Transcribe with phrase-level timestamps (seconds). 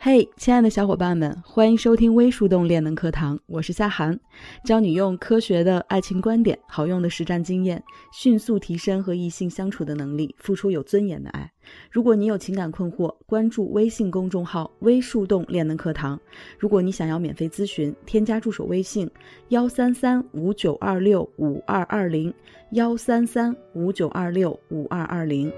[0.00, 4.16] 嘿，亲爱的小伙伴们，欢迎收听微树洞恋能课堂，我是夏涵，
[4.64, 7.82] 教你用科学的爱情观点、好用的实战经验，
[8.12, 11.50] 迅速提升和异性相处的能力，付出有尊严的爱。
[11.90, 16.18] 如果你有情感困惑，关注微信公众号“微树洞恋能课堂”。
[16.60, 19.10] 如果你想要免费咨询，添加助手微信：
[19.48, 22.32] 幺三三五九二六五二二零，
[22.70, 25.52] 幺三三五九二六五二二零。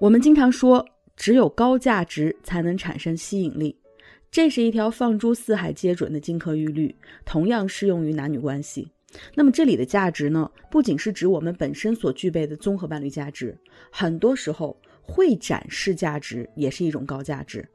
[0.00, 0.84] 我们经常说，
[1.16, 3.76] 只有高价值才能产生吸引力，
[4.30, 6.94] 这是一条放诸四海皆准的金科玉律，
[7.24, 8.90] 同样适用于男女关系。
[9.34, 13.56] 那么这里的价值呢，不仅是指我们本身所具备的综合伴侣价值，
[13.90, 17.66] 很多时候会展示价值也是一种高价值。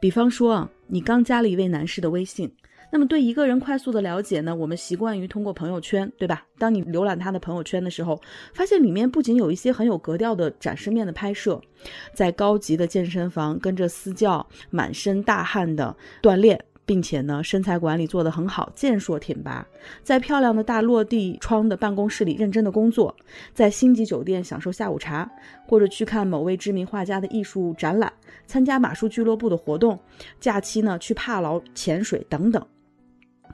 [0.00, 2.50] 比方说啊，你刚加了一位男士的微信。
[2.94, 6.46] 那么对一个人快速的了解呢，我们习惯于通过朋友圈，对吧？
[6.58, 8.22] 当你浏览他的朋友圈的时候，
[8.52, 11.60] 发现里面不仅有一些很有格调的展示面的拍摄，
[12.12, 15.92] 在高级的健身房跟着私教，满身大汗的
[16.22, 19.66] 锻炼，并且呢身材管理做得很好，健硕挺拔，
[20.04, 23.12] 在漂亮的大落地窗的办公室里认真的工作，
[23.52, 25.28] 在星级酒店享受下午茶，
[25.66, 28.12] 或者去看某位知名画家的艺术展览，
[28.46, 29.98] 参加马术俱乐部的活动，
[30.38, 32.64] 假期呢去帕劳潜水等等。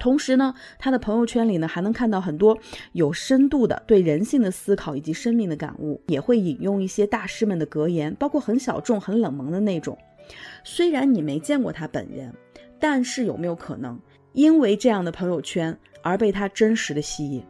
[0.00, 2.58] 同时呢，他的朋友圈里呢还能看到很多
[2.92, 9.96] 有深度的对人性的思考以及生命的感悟，也会引用一些大师们的格言，包括很小众、很冷门的那种。
[10.64, 12.32] 虽然你没见过他本人，
[12.80, 14.00] 但是有没有可能
[14.32, 17.44] 因为这样的朋友圈而被他真实的吸引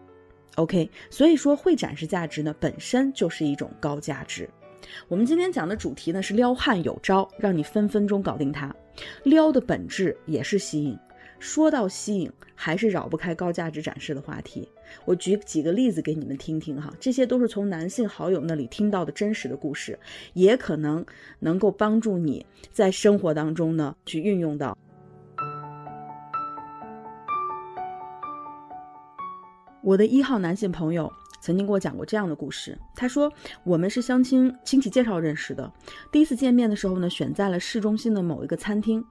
[0.57, 4.49] ？OK，所以说会展示价值呢，本身就是一种高价值。
[5.07, 8.75] 我们今天讲的主题呢是撩汉有招，让你分分钟搞定他。
[9.23, 10.99] 撩的本质也是吸引。
[11.41, 14.69] 说到吸引，还是绕不开高价值展示的话题。
[15.07, 19.99] 我举几个例子给你们听听哈，这些都是从男性好友那里听到的真实的故事，
[20.35, 21.05] 也可能
[21.39, 24.77] 能够帮助你在生活当中呢去运用到。
[29.83, 31.11] 我的一号男性朋友
[31.41, 33.33] 曾经给我讲过这样的故事，他说
[33.65, 35.73] 我们是相亲亲戚介绍认识的，
[36.13, 39.03] 第一次见面的时候呢，选在了市中心的某一个餐厅。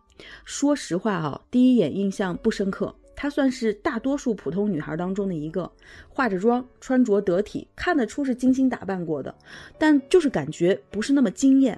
[0.46, 2.94] 说实话啊，第一眼印象不深刻。
[3.16, 5.70] 她算是大多数普通女孩当中的一个，
[6.08, 9.34] 化着妆，穿着得体，看得出是精心打扮过的，
[9.78, 11.78] 但就是感觉不是那么惊艳。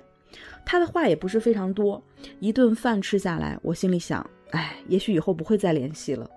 [0.64, 2.02] 她的话也不是非常多。
[2.40, 6.30] 一顿饭吃下来，我心里想，哎，也许以后不会再联系了。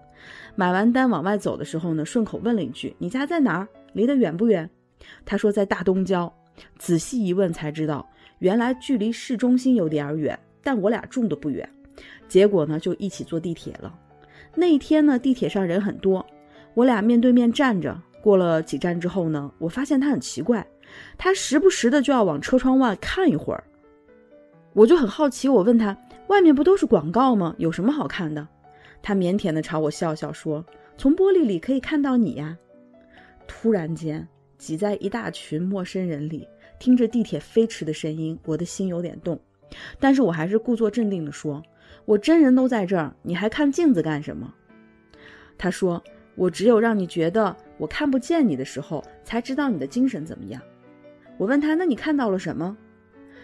[0.57, 3.69] 买完单往外走的时候呢，顺口问了一句：“你家在哪儿？
[3.93, 4.69] 离得远不远？”
[5.27, 6.33] 她说在大东郊。
[6.79, 11.69] 仔细一问才知道，原来距离市中心有点远，但我俩住的不远。
[12.29, 13.95] 结果呢，就一起坐地铁了。
[14.55, 16.25] 那一天呢，地铁上人很多，
[16.75, 18.01] 我俩面对面站着。
[18.23, 20.67] 过了几站之后呢，我发现他很奇怪，
[21.19, 23.63] 他时不时的就要往车窗外看一会儿。
[24.73, 25.97] 我就很好奇，我问他
[26.29, 27.55] ：“外面不都是广告吗？
[27.59, 28.49] 有什么好看的？”
[29.03, 30.65] 他腼腆的朝我笑笑说
[30.97, 32.57] ：“从玻璃里可以看到你呀。”
[33.47, 34.27] 突然间，
[34.57, 39.39] 挤在一大群陌生人里，听着地铁飞驰的声音，我的心有点动，
[40.01, 41.63] 但是我还是故作镇定的说。
[42.05, 44.53] 我真人都在这儿，你还看镜子干什么？
[45.57, 46.03] 他说
[46.35, 50.61] ：“我只有让你觉得我看不见你的时候，才知道你的精神怎么样。”
[51.39, 52.77] 我问他：“那你看到了什么？”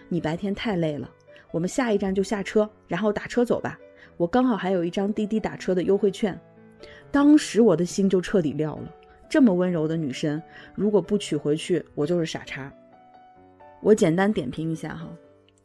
[0.09, 1.09] 你白天太累了，
[1.51, 3.79] 我们下一站就下车，然后打车走吧。
[4.17, 6.39] 我刚好还有一张滴滴打车的优惠券。
[7.09, 8.93] 当时我的心就彻底撂了。
[9.29, 10.41] 这么温柔的女生，
[10.75, 12.71] 如果不娶回去，我就是傻叉。
[13.79, 15.07] 我简单点评一下哈。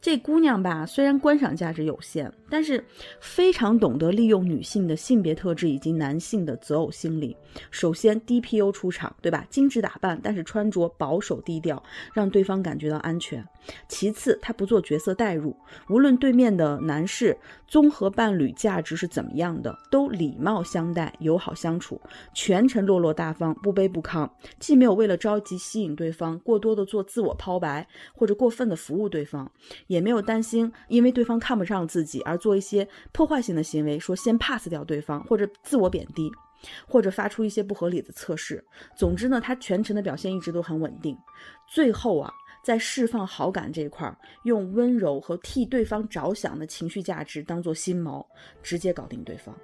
[0.07, 2.81] 这姑娘吧，虽然观赏价值有限，但是
[3.19, 7.35] 非常懂得利用女性的性别特质以及男性的择偶心理。
[7.71, 9.45] 首先，DPU 出场，对吧？
[9.49, 13.45] 精致打扮，但是穿着保守低调，让对方感觉到安全。
[13.89, 15.53] 其次，她不做角色代入，
[15.89, 17.35] 无论对面的男士
[17.67, 21.99] 综合伴侣价值是怎么样的，都礼貌相待，友好相处，
[22.33, 24.29] 全程落落大方，不卑不亢。
[24.57, 29.51] 既没有为了着急吸引对方，过多的做自我抛白，或者过分的服务对方。
[29.87, 36.31] 也也没有担心，因为对方看不上自己而做一些破坏性的行为，说先 pass 掉对方，或者自我贬低，
[36.87, 38.63] 或者发出一些不合理的测试。
[38.95, 41.17] 总之呢，他全程的表现一直都很稳定。
[41.67, 42.31] 最后啊，
[42.63, 48.23] 在释放好感这一块，用温柔和替对方着想的情绪价值当做心锚，
[48.61, 49.57] 直接搞定对方。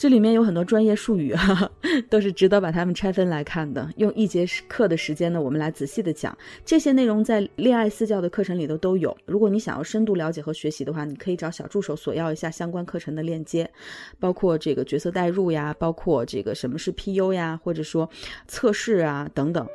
[0.00, 1.70] 这里面有很多专业术语哈哈
[2.08, 6.34] 都是值得把它们拆分来看的用一节课的时间呢我们来仔细的讲。
[6.64, 13.70] 这些内容在恋爱私教的课程里头都有如果你想要深度了解和学习的话你可以找小助手索要一下相关课程的链接
[14.18, 18.08] 包括这个角色代入呀包括这个什么是 pu 呀或者说
[18.48, 19.68] 测试啊等等。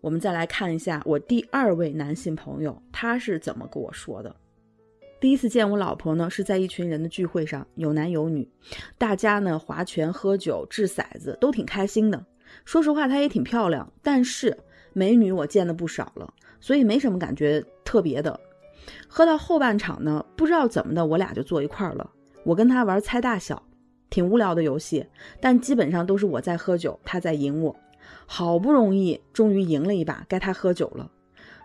[0.00, 4.34] 我们再来看一下我第二位男性朋友他是怎么跟我说的。
[5.20, 8.48] 第一次见我老婆呢，是在一群人的聚会上，有男有女，
[8.96, 12.24] 大家呢划拳、喝酒、掷骰子，都挺开心的。
[12.64, 14.56] 说实话，她也挺漂亮，但是
[14.92, 18.38] 美女我见的不少了，所以没什么感觉特别的。
[19.08, 22.08] 喝到后半场呢，不知道怎么的，我俩就坐一块儿了。
[22.44, 23.60] 我跟她玩猜大小，
[24.10, 25.04] 挺无聊的游戏，
[25.40, 27.74] 但基本上都是我在喝酒，她在赢我。
[28.24, 31.10] 好不容易，终于赢了一把，该她喝酒了。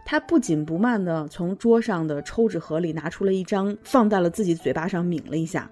[0.06, 5.70] 他不紧不慢地从桌上的抽纸盒里拿出了一张，放在了自己嘴巴上抿了一下，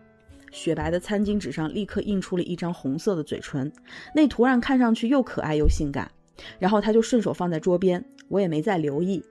[0.51, 3.71] 雪白的餐巾纸上立刻印出了一张红色的嘴唇，
[4.15, 6.09] 那图案看上去又可爱又性感。
[6.57, 9.23] 然后他就顺手放在桌边，我也没再留意。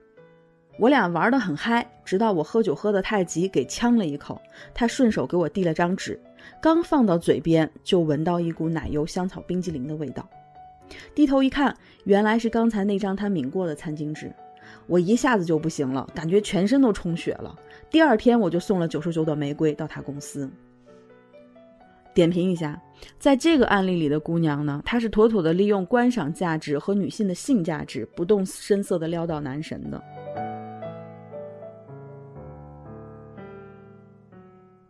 [0.79, 4.41] 我俩玩得很嗨，直到我喝酒喝得太急，给呛了一口，
[4.73, 6.17] 他顺手给我递了张纸，
[6.61, 10.25] 刚放到嘴边，就闻到一股奶油香草冰激凌的味道。
[11.13, 11.75] 低头一看，
[12.05, 14.31] 原来是刚才那张他抿过的餐巾纸。
[14.87, 17.55] 我一下子就不行了，感觉全身都充血了。
[17.89, 20.49] 第二天我就送了九十九朵玫瑰到他公司。
[22.13, 22.77] 点评一下，
[23.17, 30.03] 在这个案例里的姑娘呢，她是妥妥的利用观赏价值和女性的性价值，不动声色的撩到男神的。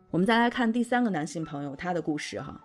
[0.09, 2.59] 我们再来看第三个男性朋友他的故事哈。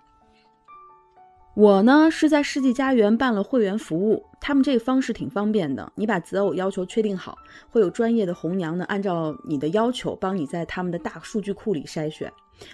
[1.57, 5.91] 我呢是在世纪佳缘办了会员服务，他们这个方式挺方便的。
[5.95, 7.39] 你把择偶要求确定好，
[7.71, 12.31] 会有专业的红娘呢，按照你的要求帮你在他们的大数据库里筛选。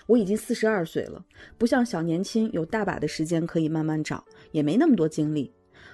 [0.06, 1.24] 我已经四十二岁了，
[1.56, 5.52] 不像小年轻有大把的时间可以慢慢找，也没那么多精力。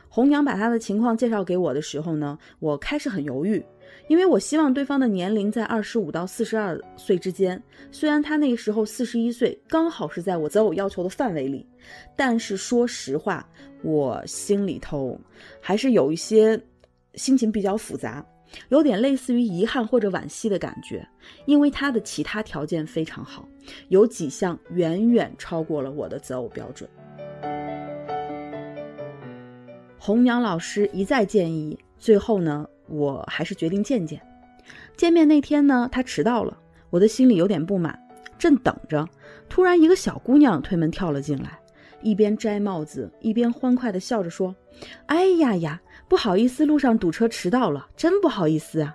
[0.09, 3.63] 红娘把她的情况介绍给我的时候呢，我开始很犹豫。
[4.09, 11.67] 因为我希望对方的年龄在二十五到四十二岁之间，虽然他那个时候四十一岁，刚好是在我择偶要求的范围里，
[12.17, 13.49] 但是说实话，
[13.83, 15.19] 我心里头
[15.61, 16.61] 还是有一些
[17.15, 18.25] 心情比较复杂，
[18.71, 21.07] 有点类似于遗憾或者惋惜的感觉，
[21.47, 23.47] 因为他的其他条件非常好，
[23.89, 26.89] 有几项远远超过了我的择偶标准。
[29.99, 32.67] 红娘老师一再建议，最后呢？
[32.89, 34.21] 我还是决定见见。
[34.97, 36.59] 见面那天呢，他迟到了，
[36.91, 37.99] 我的心里有点不满。
[38.39, 39.09] 正等着，
[39.49, 41.59] 突然一个小姑娘推门跳了进来，
[42.03, 44.55] 一边摘帽子，一边欢快地笑着说
[45.07, 48.95] ：“哎呀呀，不好意思，路上堵车迟到了，真不好意思啊！”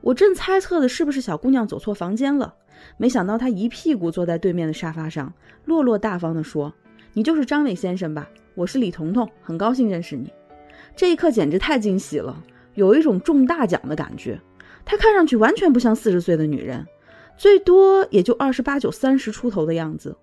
[0.00, 2.54] 我正猜测的是不是小姑娘走错房间了，
[2.96, 5.32] 没想到她一屁股坐在对面的沙发上，
[5.64, 6.72] 落落大方地说
[7.12, 8.26] ：“你就是张伟先生吧？
[8.54, 10.32] 我是李彤彤，很高兴认识你。”
[10.96, 12.42] 这一刻简直太惊喜了。
[12.76, 14.40] 有一种中大奖的感觉，
[14.84, 16.86] 她看上去完全不像四十岁的女人，
[17.36, 20.16] 最多也就二十八九、三十出头的样子。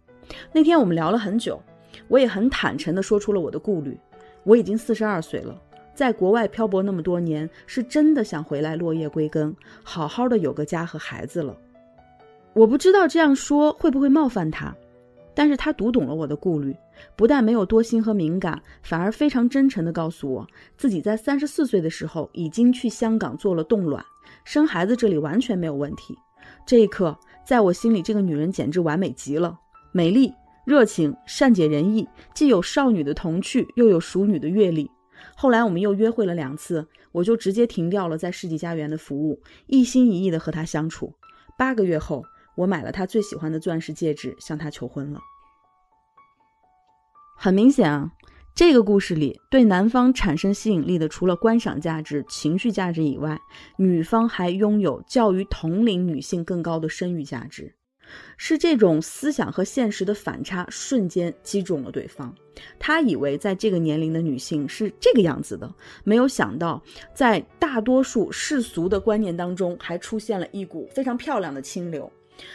[0.53, 1.61] 那天我们聊了很久，
[2.07, 3.99] 我也很坦诚地说出了我的顾虑。
[4.43, 5.61] 我已经四十二岁了，
[5.93, 11.55] 在国外漂泊那么多年，是真的想回来落叶归根，好好的有个家和孩子了。
[12.53, 14.75] 我不知道这样说会不会冒犯她。
[15.35, 16.75] 但是他读懂了我的顾虑，
[17.15, 20.47] 不但没有多心和敏感，反而非常真诚地告诉我，
[20.77, 24.05] 自己在三十四岁的时候已经去香港做了冻卵，
[24.43, 26.15] 生孩子这里完全没有问题。
[26.65, 29.57] 这一刻，在我心里，这个女人简直完美极了，
[29.91, 30.31] 美丽、
[30.65, 34.91] 热情、善解人意，既有少女的童趣，又有熟女的阅历。
[35.35, 41.13] 后来我们又约会了两次，我就直接停掉了在世纪佳缘的服务，一心一意地和她相处。
[41.57, 42.23] 八个月后。
[42.55, 45.19] 我买了他最喜欢的钻石戒指，向他求婚了。
[47.35, 48.11] 很明显啊，
[48.55, 53.39] 这个故事里对男方产生吸引力的，除了观赏价值、情绪价值以外，
[53.77, 57.73] 女方还拥有较于同龄女性更高的生育价值。
[58.37, 62.33] 是这种思想和现实的反差，瞬间击中了对方。
[62.77, 66.81] 他以为在这个年龄的女性是这个样子的，没有想到
[67.15, 72.11] 在大多数世俗的观念当中，还出现了一股非常漂亮的清流。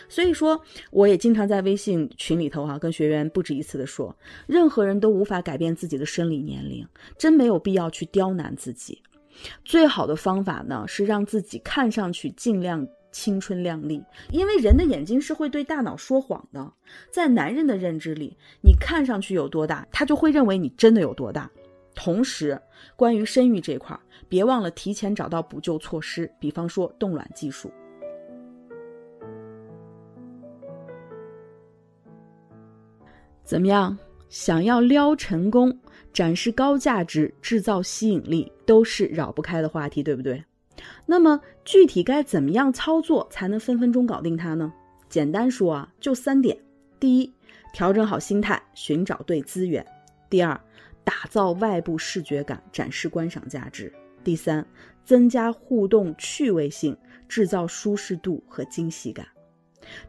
[0.08, 4.14] 所以说，我也经常在微信群里头哈，跟学员不止一次的说，
[4.46, 9.02] 任何人都无法改变自己的生理年龄，真没有必要去刁难自己。
[9.64, 16.72] 最好的方法呢，是让自己看上去尽量青春靓丽，因为人的眼睛是会对大脑说谎的。
[17.10, 21.50] 在男人的认知里，你看上去有多大，他就会认为你真的有多大。
[21.94, 22.60] 同时，
[22.96, 27.72] 关于生育这块，别忘了提前找到补救措施，比方说冻卵技术。
[33.48, 33.96] 怎么样？
[34.28, 35.74] 想要撩成功、
[36.12, 40.44] 展示高价值、制造吸引力，都是绕不开的话题，对不对？
[41.06, 44.70] 那么具体该怎么样操作才能分分钟搞定它呢？
[45.08, 46.58] 简单说啊，就三点：
[47.00, 47.32] 第一，
[47.72, 49.82] 调整好心态，寻找对资源；
[50.28, 50.60] 第二，
[51.02, 53.90] 打造外部视觉感，展示观赏价值；
[54.22, 54.62] 第三，
[55.06, 56.94] 增加互动趣味性，
[57.26, 59.26] 制造舒适度和惊喜感。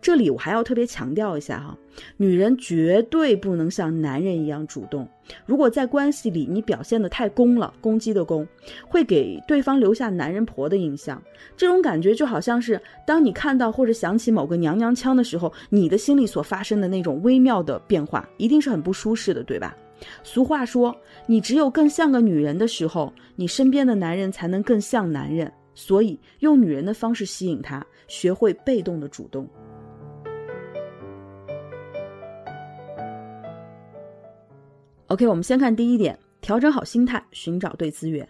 [0.02, 1.78] 这里我还要特别强调一下哈，
[2.18, 5.08] 女人绝对不能像男人一样主动。
[5.46, 8.48] 如果在关系里你表现的太攻了，攻击的攻，
[8.88, 11.22] 会给对方留下男人婆的印象。
[11.56, 19.76] 这种感觉就好像是当你看到或者想起某个娘娘腔的时候，你的心里所发生的那种微妙的变化，一定是很不舒适的，对吧？
[20.24, 20.96] 俗话说，
[21.28, 25.52] 你只有更像个女人的时候，你身边的男人才能更像男人。
[25.76, 29.48] 所以，用女人的方式吸引他，学会被动的主动。
[35.10, 38.28] OK，我们先看第一点，调整好心态，寻找对资源。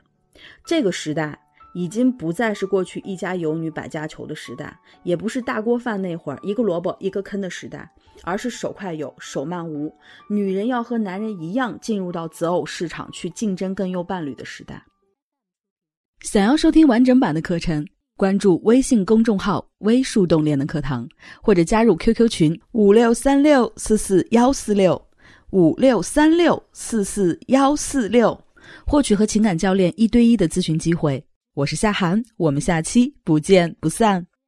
[0.65, 1.37] 这个时代
[1.73, 7.91] 已经不再是过去一家有女百家求的时代，也不是大锅饭那会儿一个萝卜一个坑的时代，
[8.23, 9.93] 而是手快有，手慢无。
[10.29, 14.81] 女人要和男人一样进入到择偶市场去竞争更优伴侣的时代。
[16.21, 21.05] 想要收听完整版的课程，关注微信公众号“微树洞恋的课堂”，
[21.43, 25.08] 或者加入 QQ 群五六三六四四幺四六。
[25.51, 28.39] 五六三六四四幺四六，
[28.85, 31.23] 获取和情感教练一对一的咨询机会。
[31.55, 34.29] 我是夏涵，我们下期不见不散。